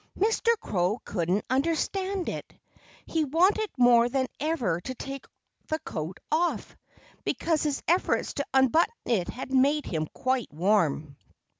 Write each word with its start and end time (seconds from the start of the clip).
Mr. 0.17 0.57
Crow 0.59 0.99
couldn't 1.05 1.45
understand 1.51 2.27
it. 2.27 2.55
He 3.05 3.23
wanted 3.23 3.69
more 3.77 4.09
than 4.09 4.25
ever 4.39 4.81
to 4.81 4.95
take 4.95 5.27
the 5.67 5.77
coat 5.77 6.19
off, 6.31 6.75
because 7.23 7.61
his 7.61 7.83
efforts 7.87 8.33
to 8.33 8.45
unbutton 8.51 8.95
it 9.05 9.27
had 9.27 9.53
made 9.53 9.85
him 9.85 10.07
quite 10.11 10.51
warm. 10.51 11.17